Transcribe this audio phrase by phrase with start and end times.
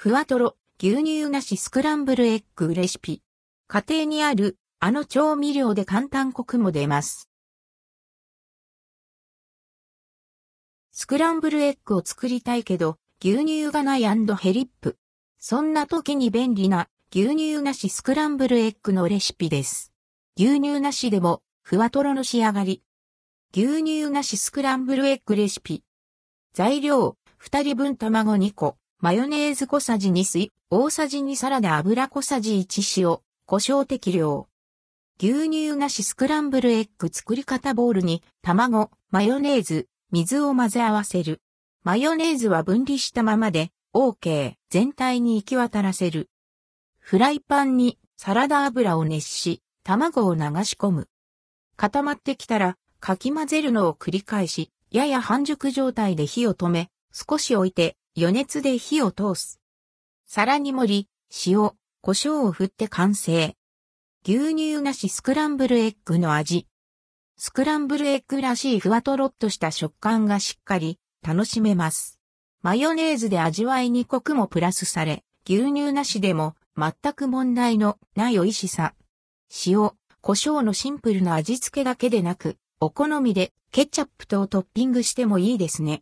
[0.00, 3.20] ふわとろ、牛乳なしスクランブルエッグレシピ。
[3.66, 7.28] 家庭にある、あの調味料で簡単コクも出ます。
[10.92, 14.98] スクランブルエッグを作りたいけど、牛乳がないヘリップ。
[15.40, 19.92] そんな時に便利な牛乳なしスクランブルエッグのレシピです。
[20.36, 22.84] 牛乳なしでも、ふわとろの仕上がり。
[23.52, 25.82] 牛乳なしスクランブルエッグレシピ。
[26.52, 28.76] 材料、2人分卵2個。
[29.00, 34.48] マヨネーズ小さじ2水、大さじ2サラダ油小さじ1塩、胡椒適量。
[35.20, 38.24] 牛乳なしスクランブルエッグ作り方ボウルに。
[38.42, 41.40] 卵、マヨネーズ、水を混ぜ合わせる。
[41.84, 43.70] マヨネーズは分離したままで。
[43.94, 46.28] OK 全体に行き渡らせる。
[46.98, 48.00] フライパンに。
[48.16, 51.08] サラダ油を熱し、卵を流し込む。
[51.76, 52.76] 固まってきたら。
[52.98, 57.96] かき混ぜるのを繰り返し、やや半熟状態で火を止め、少し置いて。
[58.16, 59.60] 余熱で火を通す。
[60.26, 61.08] 皿に盛り、
[61.46, 63.56] 塩、胡椒を振って完成。
[64.24, 66.66] 牛乳なしスクランブルエッグの味。
[67.36, 72.18] スクランブルエッグらしいふわとろっとした食感がしっかり楽しめます。
[72.62, 78.94] マヨネーズで味わいにコクもプラスされ、牛乳なしでも全く問題のない美味しさ。
[79.66, 85.96] 塩、胡椒のシンプルな味付けだけでなく、お好みでケチャップとトッピングしてもいいですね。